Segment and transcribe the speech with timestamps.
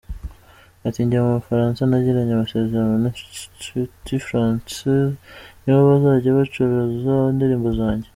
[0.87, 4.99] Ati “Njya mu Bufaransa nagiranye amasezerano na Institut Français,
[5.61, 8.09] nibo bazajya bacuruza indirimbo zanjye.